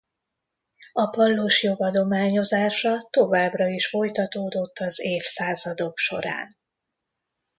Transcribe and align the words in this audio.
A 0.93 1.09
pallosjog 1.09 1.81
adományozása 1.81 3.07
továbbra 3.09 3.67
is 3.67 3.87
folytatódott 3.89 4.79
az 4.79 4.99
évszázadok 4.99 5.97
során. 5.97 6.57